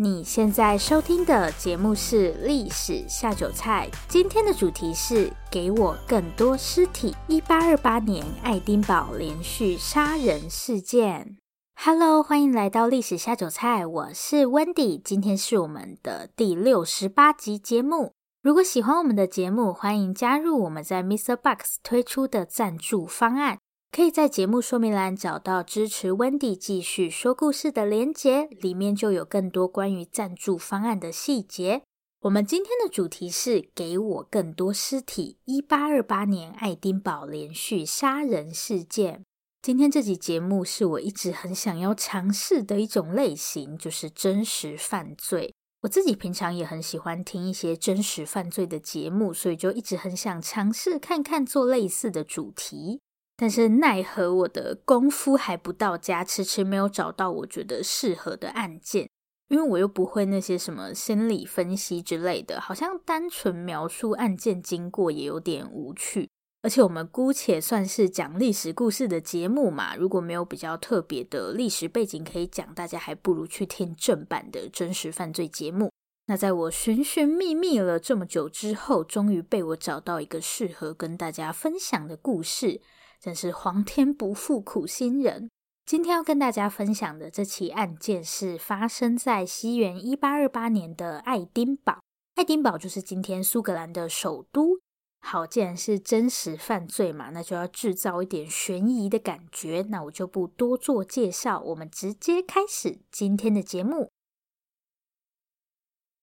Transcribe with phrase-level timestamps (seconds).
[0.00, 7.16] 你现在收听的节目是《历史下酒菜》，今天的主题是“给我更多尸体”。
[7.26, 11.36] 一八二八年爱丁堡连续杀人事件。
[11.74, 18.12] Hello，欢迎来到《历史下酒菜》，我是 Wendy，今天是我们的第六十八集节目。
[18.40, 21.34] 如果喜欢我们的节目，欢迎加入我们在 Mr.
[21.34, 23.58] Box 推出的赞助方案。
[23.90, 31.82] 可以在节目说明栏找到支持 Wendy 继续说故事的连结，里面就有更多关于赞助方案的细节。
[32.20, 35.38] 我们今天的主题是“给我更多尸体”。
[35.46, 39.24] 一八二八年爱丁堡连续杀人事件。
[39.62, 45.54] 今天这集节目是我一直很想要尝试的一种类型，就是真实犯罪。
[45.82, 53.00] 我自己平常也很喜欢听一些真实犯罪的节目，所以就一直很想尝试看看做类似的主题。
[53.40, 59.08] 但是奈何我的功夫还不到家，迟迟没有找到我觉得适合的案件，
[59.46, 66.28] 因为我又不会那些什么心理分析之类的，好像单纯描述案件经过也有点无趣。
[66.62, 75.92] 而且我们姑且算是讲历史故事的节目嘛，如果没有比较特别的历史背景可以讲，大家还不如去听正版的真实犯罪节目。
[76.26, 82.80] 那在我寻寻觅觅了这么久之后，终于被我找到一个适合跟大家分享的故事。
[83.20, 85.50] 真是皇天不负苦心人。
[85.84, 92.00] 今天要跟大家分享的这起案件是发生在西元一八二八年的爱丁堡。
[92.34, 94.80] 爱丁堡就是今天苏格兰的首都。
[95.20, 99.84] 好，既然是真实犯罪嘛，那就要制造一点悬疑的感觉。
[99.88, 104.10] 那我就不多做介绍，我们直接开始今天的节目。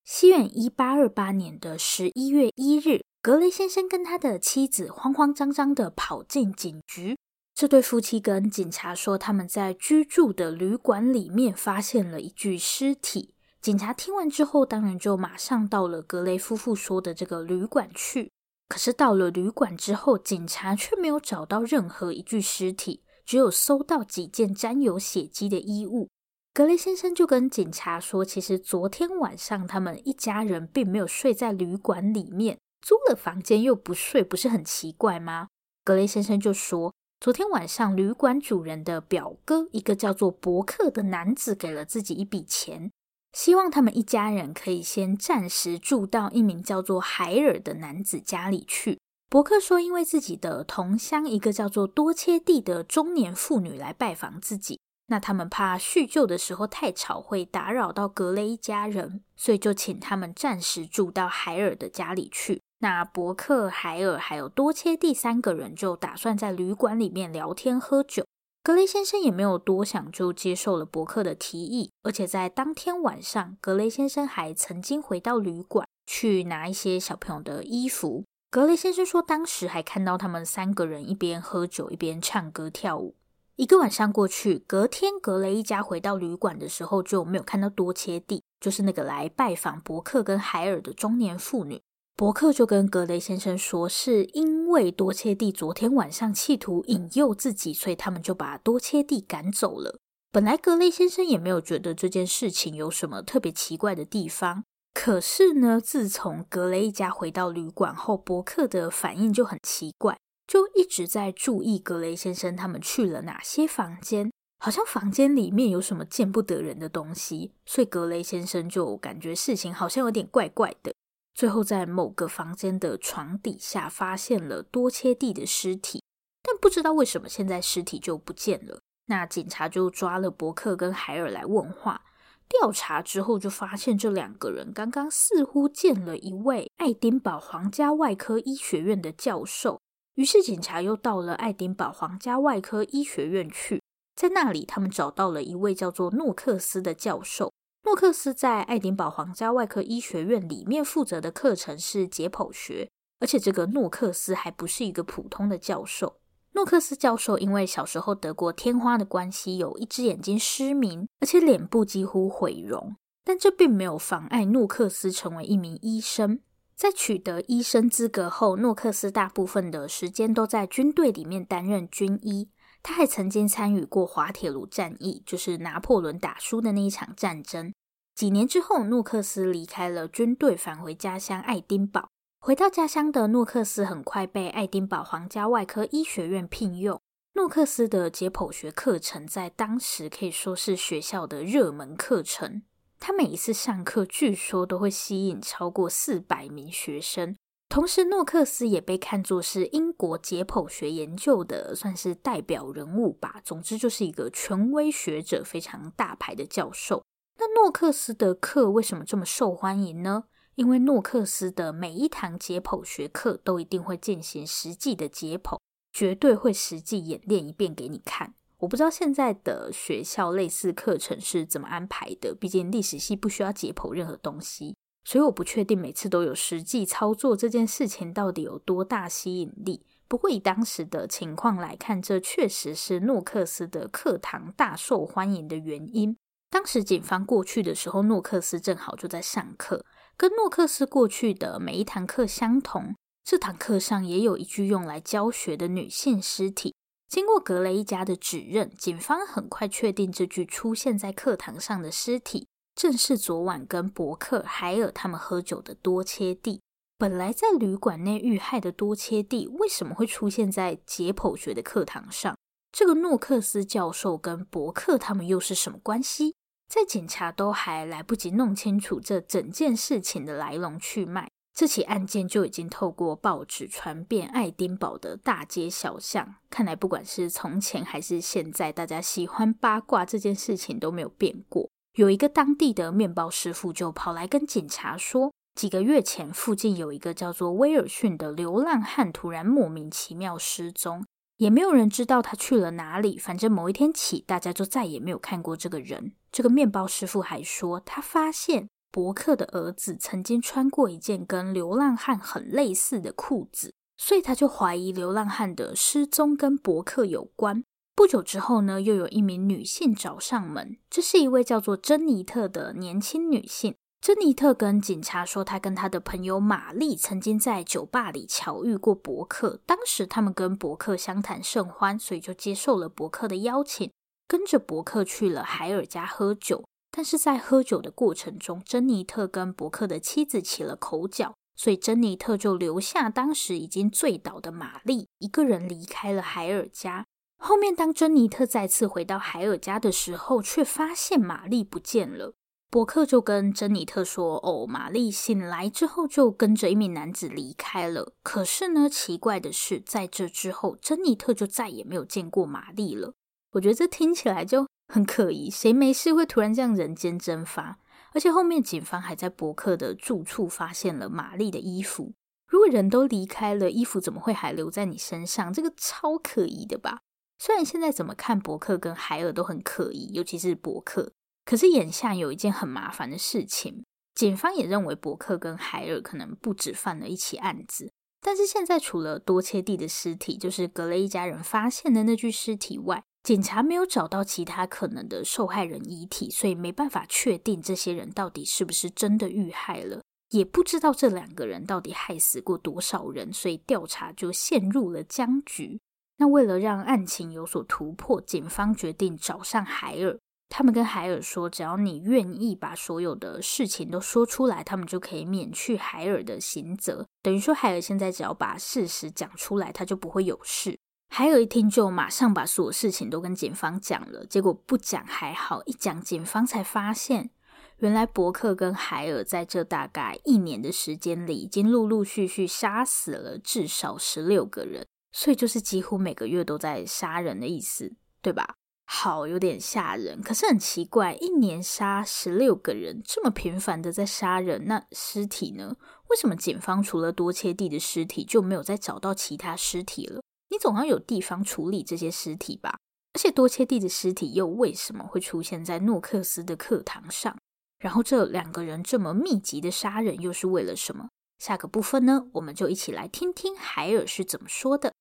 [0.04, 3.05] 西元一八二八年的十一月一日。
[3.26, 7.18] 格雷先生跟他的妻子慌慌张张地跑进警局。
[7.56, 13.34] 这对夫妻跟警察说，他们在居住的旅馆里面发现了一具尸体。
[13.60, 18.32] 警察听完之后，当然就马上到了格雷夫妇说的这个旅馆去。
[18.70, 26.10] 可是到了旅馆之后，警察却没有找到任何一具尸体，只有搜到几件沾有血迹的衣物。
[26.54, 32.60] 格雷先生就跟警察说，其实昨天晚上他们一家人并没有睡在旅馆里面。
[32.86, 35.48] 租了房间又不睡，不是很奇怪吗？
[35.84, 42.92] 格雷先生就说，昨天晚上旅馆主人的表哥，一个叫做伯克的男子，给了自己一笔钱，
[43.34, 49.00] 希望他们一家人可以先暂时住到一名叫做海尔的男子家里去。
[49.32, 62.62] 伯克说，因为自己的同乡一个叫做多切蒂的中年妇女来拜访自己，那他们怕叙旧的时候太吵会打扰到格雷一家人，所以就请他们暂时住到海尔的家里去。
[62.86, 68.24] 那伯克、海尔还有多切蒂三个人就打算在旅馆里面聊天喝酒。
[68.62, 71.90] 格雷先生也没有多想，就接受了伯克的提议。
[72.04, 78.24] 而且在当天晚上，格雷先生还曾经回到旅馆去拿一些小朋友的衣服。
[78.52, 83.16] 格雷先生说，当时还看到他们三个人一边喝酒一边唱歌跳舞。
[83.56, 91.82] 一个晚上过去，隔天格雷一家回到旅馆的时候就没有看到多切蒂，就是那个来拜访伯克跟海尔的中年妇女。
[92.18, 100.00] 伯克就跟格雷先生说，是因为多切蒂昨天晚上企图引诱自己，所以他们就把多切蒂赶走了。
[100.32, 110.18] 本来格雷先生也没有觉得这件事情有什么特别奇怪的地方，可是呢，自从格雷一家回到旅馆后，伯克的反应就很奇怪，
[110.48, 120.94] 就一直在注意格雷先生他们去了哪些房间，好像房间里面有什么见不得人的东西，所以格雷先生就感觉事情好像有点怪怪的。
[121.36, 126.02] 最后，在某个房间的床底下发现了多切蒂的尸体，
[126.42, 128.80] 但不知道为什么现在尸体就不见了。
[129.08, 132.06] 那警察就抓了伯克跟海尔来问话，
[132.48, 139.82] 调查之后就发现这两个人刚刚似乎见了一位爱丁堡皇家外科医学院的教授。
[140.14, 143.84] 于是警察又到了爱丁堡皇家外科医学院去，
[144.16, 147.52] 在那里他们找到了一位叫做诺克斯的教授。
[147.86, 152.90] 诺克斯在爱丁堡皇家外科医学院里面负责的课程是解剖学，
[153.20, 156.18] 而且这个诺克斯还不是一个普通的教授。
[156.54, 166.40] 诺克斯教授因为小时候得过天花的关系，有一只眼睛失明，而且脸部几乎毁容，但这并没有妨碍诺克斯成为一名医生。
[166.76, 172.50] 在取得医生资格后，诺克斯大部分的时间都在军队里面担任军医。
[172.88, 177.74] 他还曾经参与过滑铁卢战役，就是拿破仑打输的那一场战争。
[178.14, 182.10] 几年之后，诺克斯离开了军队，返回家乡爱丁堡。
[182.40, 187.02] 回到家乡的诺克斯很快被爱丁堡皇家外科医学院聘用。
[187.34, 192.62] 诺克斯的解剖学课程在当时可以说是学校的热门课程。
[193.00, 197.36] 他每一次上课，据说都会吸引超过四百名学生。
[197.68, 203.42] 同时，诺克斯也被看作是英国解剖学研究的算是代表人物吧。
[203.44, 207.04] 总之，就是一个权威学者，非常大牌的教授。
[207.38, 210.26] 那诺克斯的课为什么这么受欢迎呢？
[210.56, 215.60] 因为诺克斯的每一堂解剖学课都一定会进行实际的解剖，
[215.92, 218.36] 绝对会实际演练一遍给你看。
[218.60, 229.86] 我不知道现在的学校类似课程是怎么安排的，毕竟历史系不需要解剖任何东西，所以我不确定每次都有实际操作这件事情到底有多大吸引力。
[230.08, 236.18] 不过以当时的情况来看，这确实是诺克斯的课堂大受欢迎的原因。
[236.50, 239.86] 当时警方过去的时候，诺克斯正好就在上课。
[240.18, 246.74] 跟诺克斯过去的每一堂课相同，这堂课上也有一具用来教学的女性尸体。
[247.08, 256.60] 经过格雷一家的指认，警方很快确定这具出现在课堂上的尸体，正是昨晚跟伯克、海尔他们喝酒的多切蒂。
[256.98, 262.38] 本来在旅馆内遇害的多切蒂，为什么会出现在解剖学的课堂上？
[262.72, 266.36] 这个诺克斯教授跟伯克他们又是什么关系？
[266.68, 276.36] 在警察都还来不及弄清楚这整件事情的来龙去脉，这起案件就已经透过报纸传遍爱丁堡的大街小巷。
[276.50, 281.70] 看来，不管是从前还是现在，大家喜欢八卦这件事情都没有变过。
[281.96, 291.06] 有一个当地的面包师傅就跑来跟警察说，几个月前附近有一个叫做威尔逊的流浪汉突然莫名其妙失踪。
[291.38, 293.18] 也没有人知道他去了哪里。
[293.18, 296.12] 反正某一天起，大家就再也没有看过这个人。
[296.34, 307.64] 这个面包师傅还说，他发现伯克的儿子曾经穿过一件跟流浪汉很类似的裤子，所以他就怀疑流浪汉的失踪跟伯克有关。
[307.96, 313.74] 不久之后呢，又有一名女性找上门，这是一位叫做珍妮特的年轻女性。
[314.02, 319.62] 珍妮特跟警察说，她跟她的朋友玛丽曾经在酒吧里巧遇过伯克。
[319.66, 323.90] 当时他们跟伯克相谈甚欢，所以就接受了伯克的邀请，
[324.28, 326.66] 跟着伯克去了海尔家喝酒。
[326.92, 337.06] 但是在喝酒的过程中，珍妮特跟伯克的妻子起了口角，所以珍妮特就留下当时已经醉倒的玛丽，一个人离开了海尔家。
[337.38, 342.34] 后面当珍妮特再次回到海尔家的时候，却发现玛丽不见了。
[342.72, 348.14] 伯克就跟珍妮特说：“哦，玛丽醒来之后就跟着一名男子离开了。
[348.22, 353.14] 可是呢，奇怪的是，在这之后，珍妮特就再也没有见过玛丽了。
[353.52, 357.80] 我觉得这听起来就很可疑，谁没事会突然这样人间蒸发？
[358.14, 362.14] 而且后面警方还在伯克的住处发现了玛丽的衣服。
[362.48, 365.54] 如果人都离开了，衣服怎么会还留在你身上？
[365.54, 367.00] 这个超可疑的吧？
[367.38, 371.12] 虽然现在怎么看伯克跟海尔都很可疑，尤其是伯克。”
[371.46, 373.86] 可是眼下有一件很麻烦的事情，
[374.16, 377.92] 警方也认为伯克跟海尔可能不止犯了一起案子。
[378.20, 390.02] 但是现在除了多切蒂的尸体，就是格雷一家人发现的那具尸体外，警察没有找到其他可能的受害人遗体，所以没办法确定这些人到底是不是真的遇害了，
[390.32, 395.80] 也不知道这两个人到底害死过多少人，所以调查就陷入了僵局。
[396.18, 400.18] 那为了让案情有所突破，警方决定找上海尔。
[400.48, 407.06] 他们跟海尔说，只要你愿意把所有的事情都说出来，他们就可以免去海尔的刑责。
[407.24, 410.78] 等于说，海尔现在只要把事实讲出来，他就不会有事。
[411.10, 414.26] 海尔一听就马上把所有事情都跟警方讲了。
[414.26, 417.30] 结果不讲还好，一讲警方才发现，
[417.78, 424.86] 原来伯克跟海尔在这大概一年的时间里，已经陆陆续续杀死了至少十六个人，
[425.18, 428.56] 所以就是几乎每个月都在杀人的意思，对吧？
[428.84, 430.22] 好，有点吓人。
[430.22, 435.78] 可是很奇怪，一年杀十六个人，这么频繁的在杀人，那尸体呢？
[436.10, 440.22] 为什么警方除了多切蒂的尸体，就没有再找到其他尸体了？
[440.50, 442.78] 你总要有地方处理这些尸体吧？
[443.14, 447.38] 而且多切蒂的尸体又为什么会出现在诺克斯的课堂上？
[447.80, 451.08] 然后这两个人这么密集的杀人，又是为了什么？
[451.40, 454.94] 下个部分呢，我们就一起来听听海尔是怎么说的。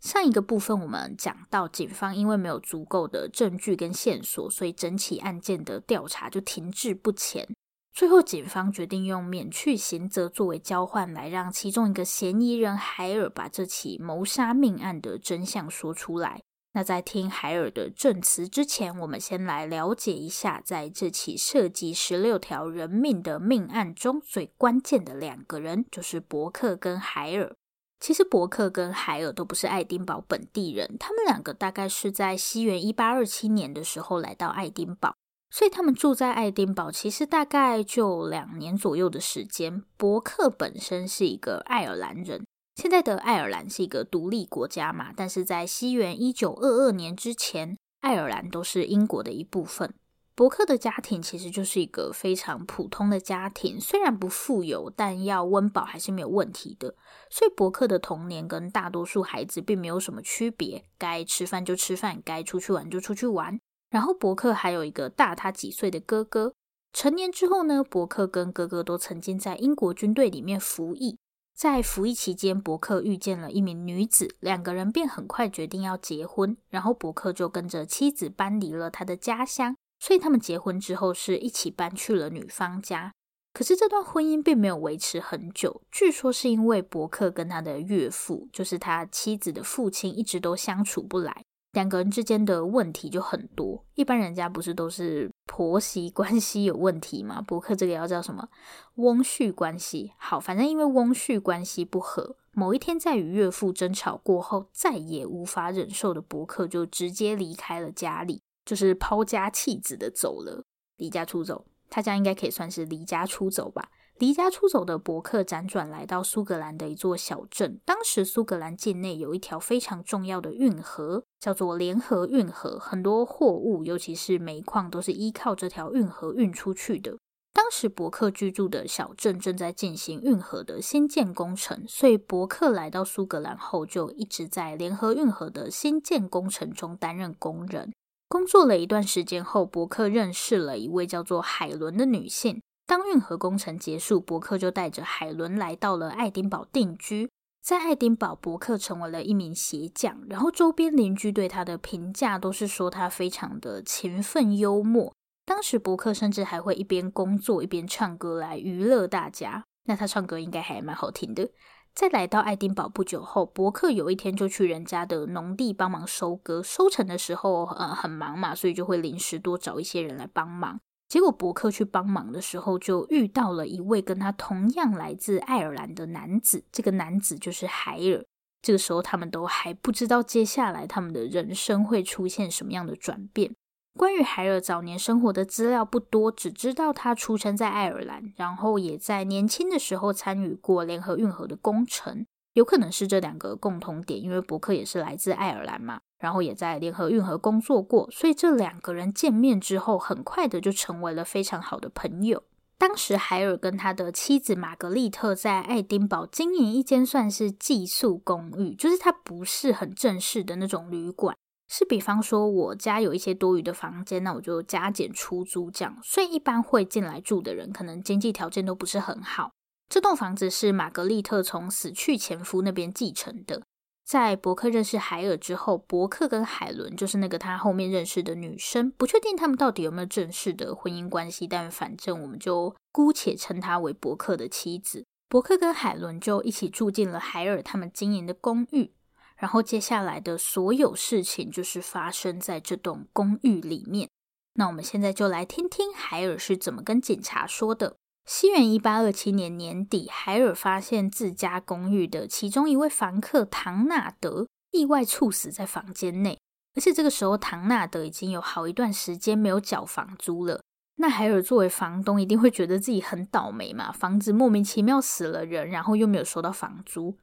[0.00, 7.48] 上一个部分我们讲到，警方因为没有足够的证据跟线索，所以整起案件的调查就停滞不前。
[7.92, 16.40] 最后，警方决定用免去刑责作为交换，来让其中一个嫌疑人海尔把这起谋杀命案的真相说出来。
[16.74, 27.56] 那在听海尔的证词之前，我们先来了解一下，在这起涉及十六条人命的命案中，最关键的两个人就是伯克跟海尔。
[28.00, 35.14] 其实伯克跟海尔都不是爱丁堡本地人，他们两个大概是在西元一八二七年的时候来到爱丁堡。
[35.50, 39.82] 所以他们住在爱丁堡，其实大概就两年左右的时间。
[39.96, 42.44] 伯克本身是一个爱尔兰人，
[42.76, 49.94] 现在的爱尔兰是一个独立国家嘛，但是在西元一九二二年之前，爱尔兰都是英国的一部分。
[50.38, 56.94] 伯克的家庭其实就是一个非常普通的家庭，虽然不富有，但要温饱还是没有问题的。
[57.28, 63.58] 所以伯克的童年跟大多数孩子并没有什么区别，该吃饭就吃饭，该出去玩就出去玩。
[63.90, 66.52] 然后伯克还有一个大他几岁的哥哥。
[66.92, 71.18] 成年之后呢，伯克跟哥哥都曾经在英国军队里面服役。
[71.52, 76.56] 在服役期间，伯克遇见了一名女子，两个人便很快决定要结婚。
[76.68, 83.12] 然后伯克就跟着妻子搬离了他的家乡，所以他们结婚之后是一起搬去了女方家。
[83.52, 91.42] 可是这段婚姻并没有维持很久，据说是因为伯克跟他的岳父，就是他妻子的父亲，一直都相处不来。
[91.72, 97.42] 两个人之间的问题就很多，一般人家不是都是婆媳关系有问题吗？
[97.42, 98.48] 伯克这个要叫什么？
[98.94, 100.12] 翁婿关系。
[100.16, 110.62] 好，反正因为翁婿关系不和，某一天在与岳父争吵过后，再也无法忍受的伯克就直接离开了家里，就是抛家弃子的走了，
[110.98, 111.64] 离家出走。
[111.88, 113.88] 他这样应该可以算是离家出走吧。
[114.18, 117.80] 离家出走的伯克辗转来到苏格兰的一座小镇。
[117.86, 127.16] 当时苏格兰境内有一条非常重要的运河，叫做联合运河，很多货物，尤其是煤矿，都是依靠这条运河运出去的。
[127.54, 137.94] 当时伯克居住的小镇正在进行运河的新建工程，所以伯克来到苏格兰后，就一直在联合运河的新建工程中担任工人。
[138.28, 142.60] 工作了一段时间后，伯克认识了一位叫做海伦的女性。
[142.86, 147.30] 当运河工程结束，伯克就带着海伦来到了爱丁堡定居。
[147.62, 155.14] 在爱丁堡，伯克成为了一名鞋匠，然后周边邻居对他的评价都是说他非常的勤奋幽默。
[155.44, 159.64] 当时伯克甚至还会一边工作一边唱歌来娱乐大家。
[159.84, 161.50] 那他唱歌应该还蛮好听的。
[161.98, 170.78] 在来到爱丁堡不久后，伯克有一天就去人家的农地帮忙收割，收成的时候呃很忙嘛，所以就会临时多找一些人来帮忙。
[171.08, 176.62] 结果伯克去帮忙的时候，就遇到了一位跟他同样来自爱尔兰的男子。
[176.70, 178.24] 这个男子就是海尔。
[178.62, 183.56] 这个时候，他们都还不知道接下来他们的人生会出现什么样的转变。
[183.98, 192.24] 关于海尔早年生活的资料不多，只知道他出生在爱尔兰，然后也在年轻的时候参与过联合运河的工程。
[192.52, 202.44] 有可能是这两个共同点，因为伯克也是来自爱尔兰嘛，然后也在联合运河工作过，所以这两个人见面之后，很快的就成为了非常好的朋友。
[202.78, 211.36] 当时海尔跟他的妻子玛格丽特在爱丁堡经营一间算是寄宿公寓，就是它不是很正式的那种旅馆，
[211.68, 219.50] 是比方说我家有一些多余的房间，那我就加减出租这样，所以一般会进来住的人，可能经济条件都不是很好。
[219.88, 223.62] 这栋房子是玛格丽特从死去前夫那边继承的。
[224.04, 235.04] 在伯克认识海尔之后，伯克跟海伦就是那个他后面认识的女生，不确定他们到底有没有正式的婚姻关系，但反正我们就姑且称她为伯克的妻子。
[235.28, 238.92] 伯克跟海伦就一起住进了海尔他们经营的公寓，
[239.38, 244.08] 然后接下来的所有事情就是发生在这栋公寓里面。
[244.54, 247.96] 那我们现在就来听听海尔是怎么跟警察说的。
[248.26, 256.38] 西元一八二七年年底，海尔发现自家公寓的其中一位房客唐纳德意外猝死在房间内，
[256.74, 260.60] 而且这个时候唐纳德已经有好一段时间没有缴房租了。
[260.96, 267.16] 那海尔作为房东，一定会觉得自己很倒霉嘛，房子莫名其妙死了人，然后又没有收到房租，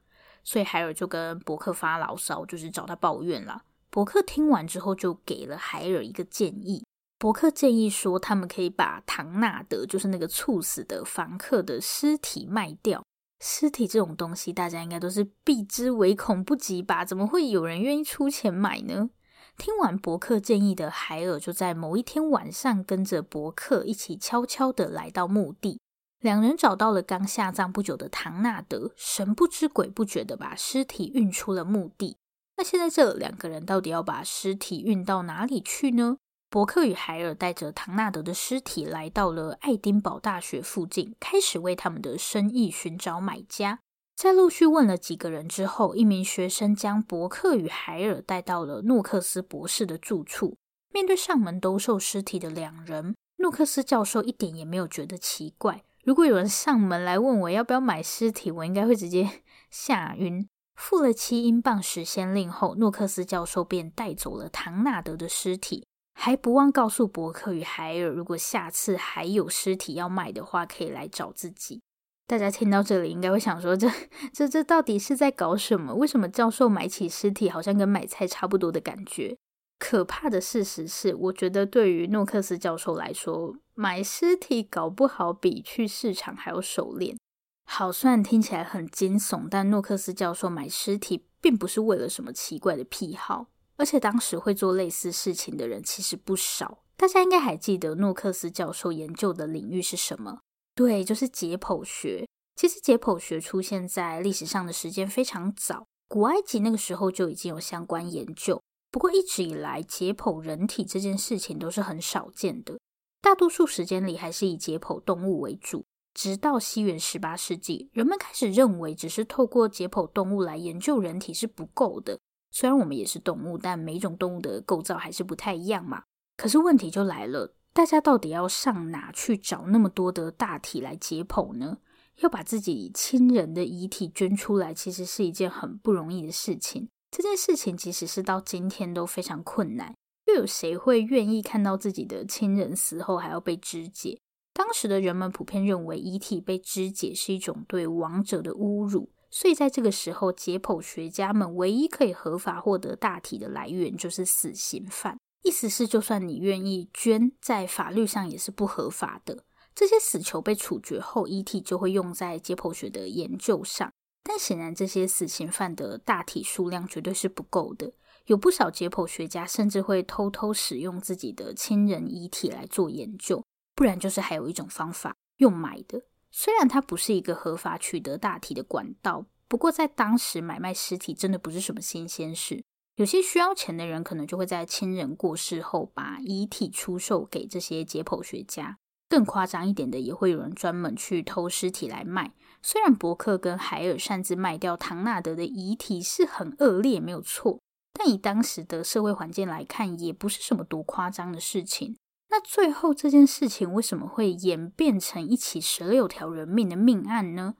[0.46, 3.64] 所以海尔就跟伯克发牢骚，就是找他抱怨啦。
[3.90, 6.84] 伯克听完之后，就给了海尔一个建议。
[7.18, 13.02] 伯克建议说，他们可以把唐纳德，就是那个猝死的房客的尸体卖掉。
[13.40, 17.04] 尸体这种东西，大家应该都是避之唯恐不及吧？
[17.04, 19.10] 怎么会有人愿意出钱买呢？
[19.58, 25.80] 听完伯克建议的海尔，就在某一天晚上，跟着伯克一起悄悄地来到墓地。
[26.20, 32.16] 两人找到了刚下葬不久的唐纳德，神不知鬼不觉的把尸体运出了墓地。
[32.56, 36.16] 那现在这两个人到底要把尸体运到哪里去呢？
[36.48, 43.80] 伯克与海尔带着唐纳德的尸体来到了爱丁堡大学附近，开始为他们的生意寻找买家。
[44.14, 50.56] 在陆续问了几个人之后，一名学生将伯克与海尔带到了诺克斯博士的住处。
[50.94, 55.82] 面对上门兜售尸体的两人，诺克斯教授一点也没有觉得奇怪。
[56.06, 59.28] 如果有人上门来问我要不要买尸体，我应该会直接
[59.70, 60.48] 吓晕。
[60.76, 65.84] 付了七英镑时先令后，诺克斯教授便带走了唐纳德的尸体。
[66.14, 71.82] 还不忘告诉伯克与海尔，如果下次还有尸体要卖的话，可以来找自己。
[72.28, 73.90] 大家听到这里应该会想说，这
[74.32, 75.92] 这这到底是在搞什么？
[75.96, 79.36] 为什么教授买起尸体好像跟买菜差不多的感觉？
[79.80, 87.18] 可怕的事实是，我觉得对于诺克斯教授来说，买尸体搞不好比去市场还要熟练。
[87.66, 96.78] 好，虽然听起来很惊悚，但诺克斯教授买尸体并不是为了什么奇怪的癖好，而且当时会做类似事情的人其实不少。
[96.96, 100.40] 大家应该还记得诺克斯教授研究的领域是什么？
[100.74, 102.26] 对，就是解剖学。
[102.54, 108.62] 其实解剖学出现在历史上的时间非常早，古埃及那个时候就已经有相关研究。
[108.90, 112.78] 不过一直以来，解剖人体这件事情都是很少见的，
[113.20, 115.84] 大多数时间里还是以解剖动物为主。
[116.14, 122.18] 直到西元十八世纪，人们开始认为，只是透过解剖动物来研究人体是不够的。
[122.50, 126.04] 虽然我们也是动物，但每种动物的构造还是不太一样嘛。
[126.38, 127.54] 可是问题就来了。
[127.74, 131.76] 大家到底要上哪去找那么多的大体来解剖呢？
[132.20, 136.88] 要把自己亲人的遗体捐出来，其实是一件很不容易的事情。
[137.10, 139.94] 这件事情即使是到今天都非常困难。
[140.26, 144.18] 又有谁会愿意看到自己的亲人死后还要被肢解？
[144.52, 155.18] 当时的人们普遍认为遗体被肢解是一种对亡者的侮辱，所以在这个时候，解剖学家们唯一可以合法获得大体的来源就是死刑犯。
[155.42, 159.44] 意思是，就算你愿意捐，在法律上也是不合法的。
[159.74, 163.92] 这些死囚被处决后，遗体就会用在解剖学的研究上。
[164.24, 167.92] 但显然，这些死刑犯的大体数量绝对是不够的。
[168.26, 176.02] 有不少解剖学家甚至会偷偷使用自己的亲人遗体来做研究，不然就是还有一种方法，用买的。
[176.30, 182.64] 虽然它不是一个合法取得大体的管道，不过在当时买卖尸体真的不是什么新鲜事。
[182.96, 188.78] 有些需要钱的人，可能就会在亲人过世后，把遗体出售给这些解剖学家。
[189.08, 192.32] 更夸张一点的，也会有人专门去偷尸体来卖。
[192.60, 197.60] 虽然伯克跟海尔擅自卖掉唐纳德的遗体是很恶劣，没有错，
[197.98, 201.96] 但以当时的社会环境来看，也不是什么多夸张的事情。
[202.28, 207.54] 那最后这件事情为什么会演变成一起十六条人命的命案呢？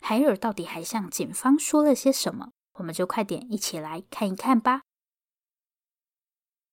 [0.00, 2.52] 海尔到底还向警方说了些什么？
[2.74, 4.82] 我们就快点一起来看一看吧。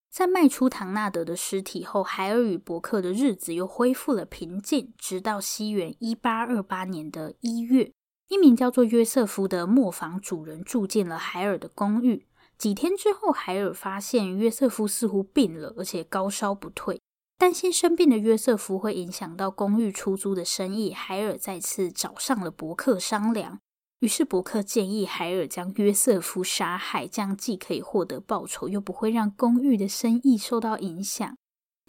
[0.10, 4.94] 在卖出唐纳德的尸体后，海尔与伯克的日子又恢复了平静。
[4.98, 7.92] 直到西元一八二八年的一月，
[8.30, 12.26] 一名叫做约瑟夫的磨坊主人住进了海尔的公寓。
[12.60, 17.00] 几天之后，海尔发现约瑟夫似乎病了，而且高烧不退。
[17.38, 23.60] 担心生病的约瑟夫会影响到公寓出租的生意，海尔再次找上了伯克商量。
[24.02, 31.38] 于是伯克建议海尔将约瑟夫杀害，这样既可以获得报酬，又不会让公寓的生意受到影响。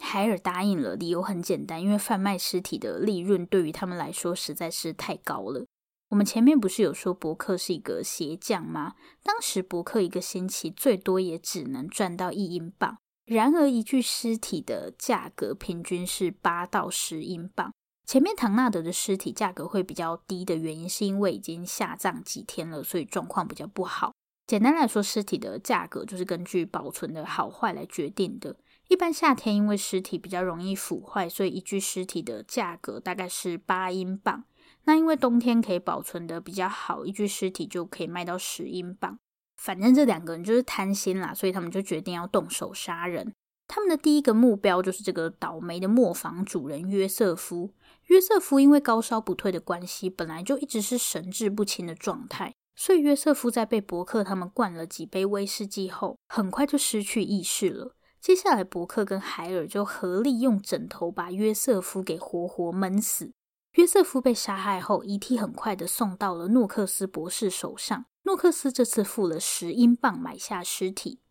[0.01, 5.65] 海尔答应了，理由很简单，因为贩卖尸体的利润对于他们来说实在是太高了。
[6.11, 8.95] 我们前面不是有说博客是一个鞋匠吗？
[9.23, 17.73] 当时博客一个星期最多也只能赚到一英镑，然而一具尸体的价格平均是八到十英镑。
[18.05, 24.11] 前面唐纳德的尸体价格会比较低的原因，是因为已经下葬几天了，所以状况比较不好。
[24.45, 28.57] 简单来说，尸体的价格就是根据保存的好坏来决定的。
[28.89, 34.43] 一般夏天因为尸体比较容易腐坏，所以一具尸体的价格大概是八英镑。
[34.85, 39.19] 那因为冬天可以保存的比较好，一具尸体就可以卖到十英镑。
[39.57, 43.31] 反正这两个人就是贪心啦，所以他们就决定要动手杀人。
[43.67, 47.73] 他们的第一个目标就是这个倒霉的磨坊主人约瑟夫。
[48.07, 57.95] 约瑟夫因为高烧不退的关系，本来就一直是神志不清的状态，所以约瑟夫在被伯克他们灌了几杯威士忌后，很快就失去意识了。
[58.19, 63.31] 接下来，伯克跟海尔就合力用枕头把约瑟夫给活活闷死。
[63.73, 68.05] 约瑟夫被杀害后，遗体很快的送到了诺克斯博士手上。
[68.23, 71.21] 诺克斯这次付了十英镑买下尸体。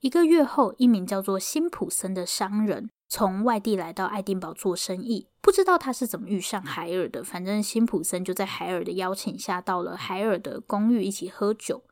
[0.00, 5.28] 一个月后，一名叫做辛普森的商人从外地来到爱丁堡做生意。
[5.42, 11.84] 不知道他是怎么遇上海尔的，反正辛普森就在海尔的邀请下到了海尔的公寓一起喝酒。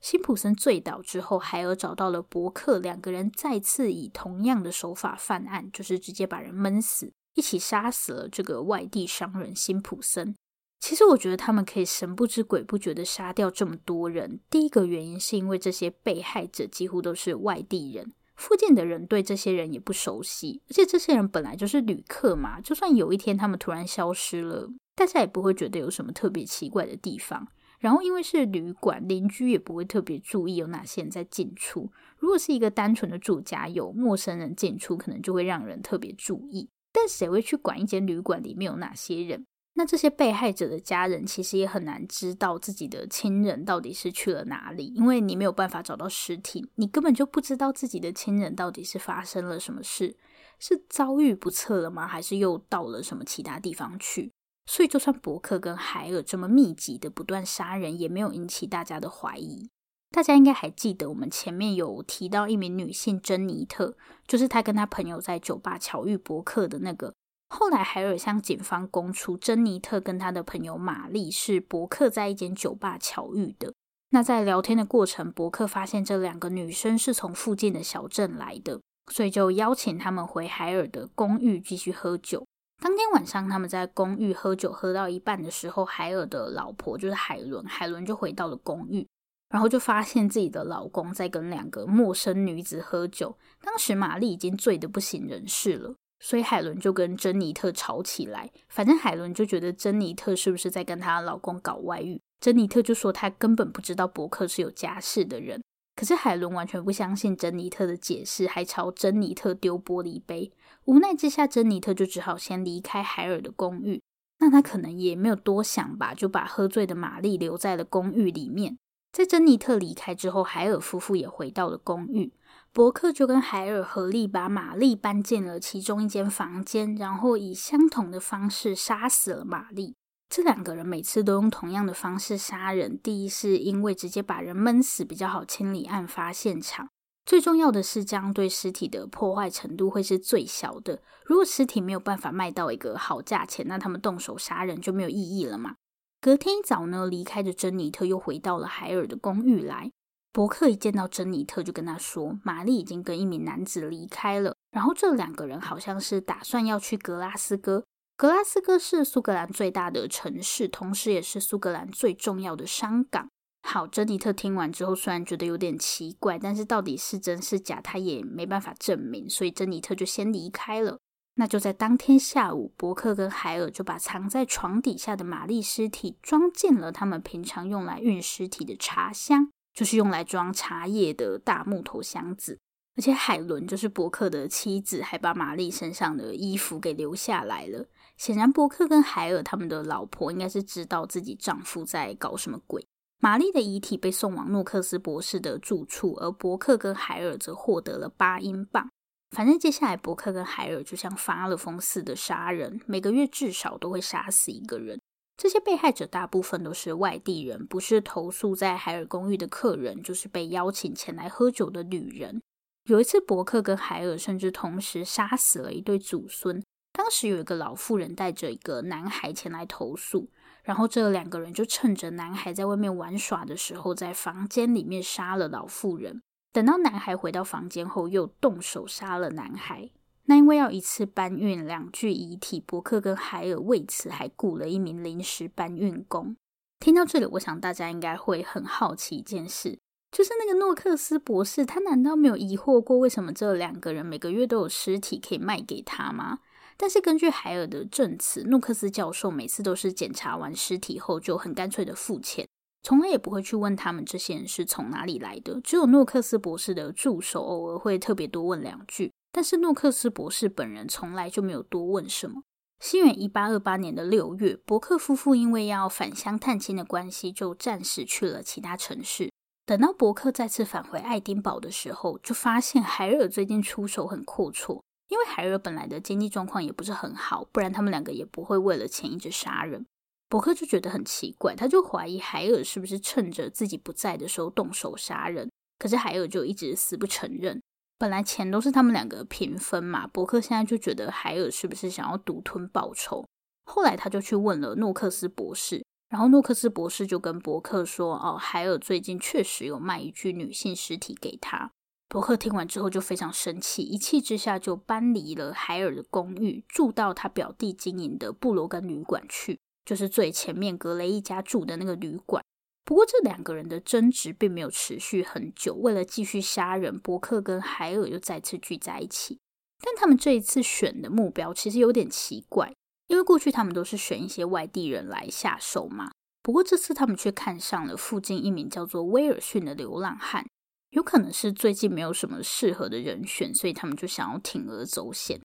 [0.00, 10.34] 辛普森醉倒之后，海尔找到了伯克，两个人再次以同样的手法犯案，就是直接把人闷死，一起杀死了这个外地商人辛普森。
[10.80, 18.12] 其实我觉得他们可以神不知鬼不觉地杀掉这么多人，第一个原因是因为这些被害者几乎都是外地人。
[18.34, 27.46] 附近的人对这些人也不熟悉，而且这些人本来就是旅客嘛，就算有一天他们突然消失了，大家也不会觉得有什么特别奇怪的地方。
[27.78, 31.92] 然后因为是旅馆，邻居也不会特别注意有哪些人在进出。
[32.16, 36.68] 如果是一个单纯的住家，有陌生人进出，可能就会让人特别注意。
[36.92, 39.46] 但谁会去管一间旅馆里面有哪些人？
[39.74, 50.14] 那这些被害者的家人其实也很难知道自己的亲人到底是去了哪里，因为你没有办法找到尸体，你根本就不知道自己的亲人到底是发生了什么事，
[50.58, 52.06] 是遭遇不测了吗？
[52.06, 54.30] 还是又到了什么其他地方去？
[54.66, 59.70] 所以，就算伯克跟海尔这么密集的不断杀人，也没有引起大家的怀疑。
[60.12, 63.96] 大家应该还记得，我们前面有提到一名女性珍妮特，
[64.28, 67.14] 就是她跟她朋友在酒吧巧遇伯克的那个。
[67.48, 73.72] 后来，海尔向警方供出，珍妮特跟她的朋友玛丽是伯克在一间酒吧巧遇的。
[74.10, 78.78] 那在聊天的过程，伯克发现这两个女生是从附近的小镇来的，
[79.10, 82.46] 所以就邀请他们回海尔的公寓继续喝酒。
[82.82, 89.06] 当天晚上，他们在公寓喝酒，喝到一半的时候，海尔的老婆就是海伦，海伦就回到了公寓，
[89.52, 93.36] 然后就发现自己的老公在跟两个陌生女子喝酒。
[93.62, 98.50] 当时玛丽已经醉得不省人事了，所以海伦就跟珍妮特吵起来。
[98.68, 105.62] 反正海伦就觉得珍妮特是不是在跟她老公搞外遇，珍妮特就说她根本不知道伯克是有家室的人。
[105.94, 110.50] 可是海伦完全不相信珍妮特的解释，还朝珍妮特丢玻璃杯。
[110.86, 114.00] 无奈之下，珍妮特就只好先离开海尔的公寓。
[114.38, 118.78] 那他可能也没有多想吧，就把喝醉的玛丽留在了公寓里面。
[119.12, 122.32] 在珍妮特离开之后，海尔夫妇也回到了公寓。
[122.72, 129.94] 伯克就跟海尔合力把玛丽搬进了其中一间房间，然后以相同的方式杀死了玛丽。
[130.30, 132.98] 这两个人每次都用同样的方式杀人。
[133.02, 136.88] 第一是因为直接把人闷死比较好清理案发现场，
[137.26, 141.02] 最重要的是这样对尸体的破坏程度会是最小的。
[141.26, 145.74] 如果尸体没有办法卖到一个好价钱，那他们动手杀人就没有意义了嘛。
[146.22, 149.90] 隔天一早呢，离开的珍妮特又回到了海尔的公寓来。
[150.30, 157.84] 伯克一见到珍妮特就跟他说，玛丽已经跟一名男子离开了，然后这两个人好像是打算要去格拉斯哥。
[158.16, 163.28] 格拉斯哥是苏格兰最大的城市，同时也是苏格兰最重要的商港。
[163.62, 171.00] 好，珍妮特听完之后，虽然觉得有点奇怪，但是到底是真是假，他也没办法证明，所以珍妮特就先离开了。
[171.34, 182.58] 那就在当天下午，伯克跟海尔就把藏在床底下的玛丽尸体装进了他们平常用来运尸体的茶箱，就是用来装茶叶的大木头箱子。
[182.94, 187.86] 而且海伦就是伯克的妻子，还把玛丽身上的衣服给留下来了。
[188.18, 192.86] 显然，伯克跟海尔他们的老婆应该是知道自己丈夫在搞什么鬼。
[193.18, 198.90] 玛丽的遗体被送往诺克斯博士的住处，而伯克跟海尔则获得了八英镑。
[199.32, 205.00] 反正接下来，伯克跟海尔就像发了疯似的杀人，每个月至少都会杀死一个人。
[205.38, 212.42] 这些被害者大部分都是外地人，不是投宿在海尔公寓的客人，就是被邀请前来喝酒的旅人。
[212.84, 216.62] 有一次，伯克跟海尔甚至同时杀死了一对祖孙。
[216.92, 220.28] 当时有一个老妇人带着一个男孩前来投诉，
[220.62, 226.20] 然后这两个人就趁着男孩在外面玩耍的时候，在房间里面杀了老妇人。
[226.52, 229.90] 等到男孩回到房间后，又动手杀了男孩。
[230.26, 236.36] 那因为要一次搬运两具遗体，伯克跟海尔为此还雇了一名临时搬运工。
[236.78, 239.78] 听到这里，我想大家应该会很好奇一件事，
[240.10, 246.40] 就是那个诺克斯博士，他难道没有疑惑过为什么这两个人每个月都有尸体可以卖给他吗？
[246.76, 252.46] 但是根据海尔的证词，诺克斯教授每次都是检查完尸体后就很干脆的付钱，
[252.82, 255.60] 从来也不会去问他们这些人是从哪里来的。
[255.60, 262.42] 只有诺克斯博士的助手偶尔会特别多问两句，但是诺克斯博士本人从来就没有多问什么。
[262.80, 269.30] 西元一八二八年的六月，伯克夫妇因为要返乡探亲的关系，就暂时去了其他城市。
[269.64, 274.80] 等到伯克再次返回爱丁堡的时候，就发现海尔最近出手很阔绰。
[275.08, 279.86] 因为海尔本来的经济状况也不是很好，不然他们两个也不会为了钱一直杀人。
[280.32, 285.50] 伯克就觉得很奇怪，他就怀疑海尔是不是趁着自己不在的时候动手杀人。
[285.78, 287.60] 可是海尔就一直死不承认。
[287.98, 293.26] 本来钱都是他们两个平分嘛，伯克现在就觉得海尔是不是想要独吞报酬？
[293.66, 301.70] 后来他就去问了诺克斯博士，然后诺克斯博士就跟伯克说：“哦，海尔最近确实有卖一具女性尸体给他。”
[302.08, 312.42] 伯克听完之后就非常生气，一气之下就搬离了海尔的公寓，住到他表弟经营的布罗根旅馆去，就是最前面格雷一家住的那个旅馆。
[312.84, 319.38] 不过这两个人的争执并没有持续很久，为了继续杀人，伯克跟海尔又再次聚在一起。
[319.80, 322.72] 但他们这一次选的目标其实有点奇怪，
[323.08, 326.10] 因为过去他们都是选一些外地人来下手嘛。
[326.42, 330.44] 不过这次他们却看上了附近一名叫做威尔逊的流浪汉，
[330.90, 335.40] 有可能是最近没有什么适合的人选，所以他们就想要铤而走险。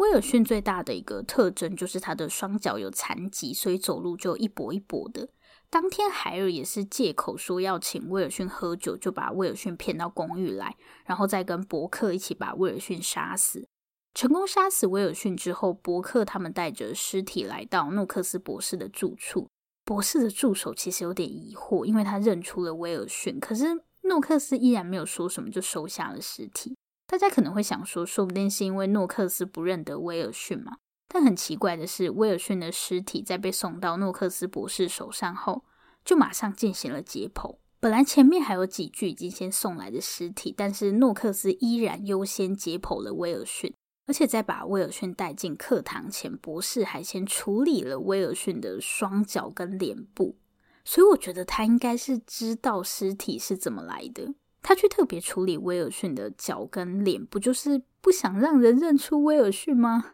[0.00, 5.28] 威尔逊最大的一个特征就是他的双脚有残疾，所以走路就一跛一跛的。
[5.68, 13.68] 当天海尔也是借口说要请威尔逊喝酒，就把威尔逊骗到公寓来，然后再跟伯克一起把威尔逊杀死。
[14.14, 19.48] 成功杀死威尔逊之后，伯克他们带着尸体来到诺克斯博士的住处。
[19.84, 23.66] 博士的助手其实有点疑惑，因为他认出了威尔逊，可是
[24.04, 26.74] 诺克斯依然没有说什么，就收下了尸体。
[27.10, 30.76] 大家可能会想说，说不定是因为诺克斯不认得威尔逊嘛？
[31.08, 35.64] 但很奇怪的是，威尔逊的尸体在被送到诺克斯博士手上后，
[36.04, 37.56] 就马上进行了解剖。
[37.80, 43.74] 本来前面还有几具已经先送来的尸体，但是诺克斯依然优先解剖了威尔逊，
[44.06, 50.36] 而且在把威尔逊带进课堂前，博士还先处理了威尔逊的双脚跟脸部。
[50.84, 54.32] 所以我觉得他应该是知道尸体是怎么来的。
[54.62, 60.12] 他去特别处理威尔逊的脚跟脸，不就是不想让人认出威尔逊吗？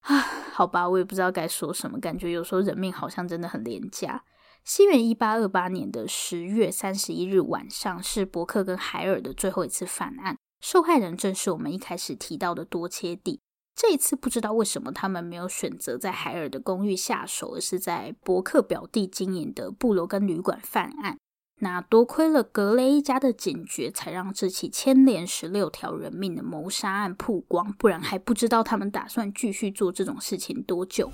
[0.00, 0.18] 啊，
[0.52, 4.24] 好吧，我也不知道该说什么，感觉有时候人命好像真的很廉价。
[4.64, 13.40] 西元一八二八年的十月三十一日晚上，是伯克跟海尔的最后一次犯案，受害人正是我们一开始提到的多切蒂。
[13.76, 21.18] 这一次不知道为什么他们没有选择在海尔的公寓下手，而是在伯克表弟经营的布罗根旅馆犯案。
[21.60, 31.12] 那多亏了格雷一家的警觉，才让这起牵连十六条人命的谋杀案曝光，不然还不知道他们打算继续做这种事情多久。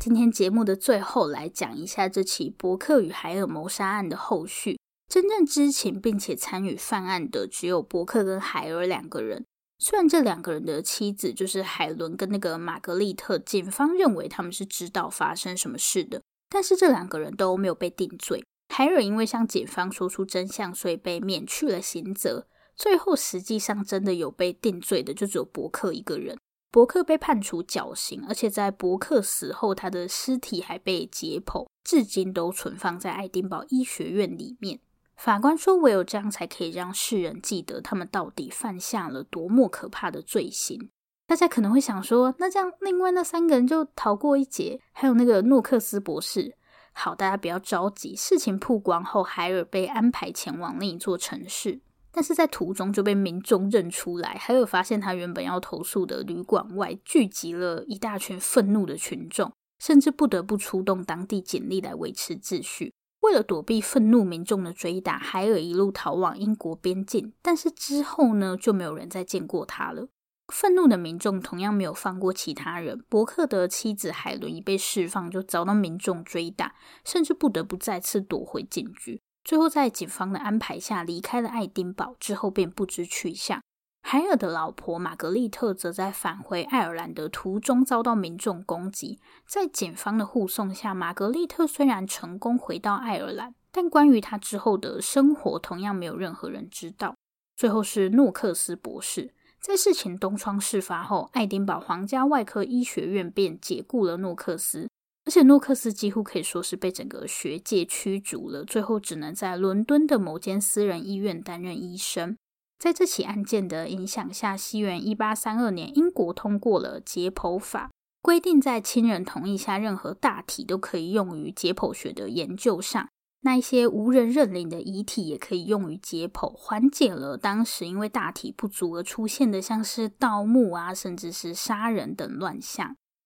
[0.00, 4.80] 今天节目的最后，来讲一下这起伯克与海尔谋杀案的后续。
[5.08, 9.46] 真正知情并且参与犯案的，只有伯克跟海尔两个人。
[9.84, 18.44] 虽然这两个人的妻子就是海伦跟那个玛格丽特，警方认为他们是知道发生什么事的，但是这两个人都没有被定罪。
[18.68, 22.46] 海尔因为向警方说出真相，所以被免去了刑责。
[22.76, 26.38] 最后实际上真的有被定罪的，就只有伯克一个人。
[26.70, 34.78] 伯克被判处绞刑，而且在伯克死后，他的尸体还被解剖，至今都存放在爱丁堡医学院里面。
[35.22, 40.90] 法官说：“唯有这样才可以让世人记得他们到底犯下了多么可怕的罪行。”
[41.28, 44.80] 大家可能会想说：“那这样，另外那三个人就逃过一劫？
[44.90, 46.56] 还有那个诺克斯博士？”
[46.92, 48.16] 好，大家不要着急。
[48.16, 51.80] 事情曝光后，海尔被安排前往另一座城市，
[52.10, 54.34] 但是在途中就被民众认出来。
[54.40, 62.92] 海尔发现他原本要投诉的旅馆外聚集了一大群愤怒的群众，甚至不得不出动当地警力来维持秩序。
[63.22, 67.32] 为了躲避愤怒民众的追打，海尔一路逃往英国边境。
[67.40, 70.08] 但是之后呢，就没有人再见过他了。
[70.52, 73.02] 愤怒的民众同样没有放过其他人。
[73.08, 79.20] 伯克的妻子海伦一被释放，就遭到民众追打，甚至不得不再次躲回警局。
[79.44, 83.62] 最后在警方的安排下离开了爱丁堡，之后便不知去向。
[84.02, 97.14] 海尔的老婆玛格丽特则在返回爱尔兰的途中遭到民众攻击，在警方的护送下，玛格丽特虽然成功回到爱尔兰，但关于她之后的生活同样没有任何人知道。
[97.56, 104.90] 最后是诺克斯博士，在事情东窗事发后，爱丁堡皇家外科医学院便解雇了诺克斯，
[105.24, 112.36] 而且诺克斯几乎可以说是被整个学界驱逐了，最后只能在伦敦的某间私人医院担任医生。
[112.82, 123.08] 在这起案件的影响下，西元一八三二年，英国通过了解剖法，规定在亲人同意下，任何大体都可以用于解剖学的研究上。
[123.42, 132.96] 那一些无人认领的遗体也可以用于解剖，缓解了当时因为大体不足而出现的像是盗墓啊，甚至是杀人等乱象。